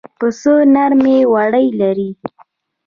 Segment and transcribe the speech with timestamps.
[0.17, 2.09] پسه نرمې وړۍ لري.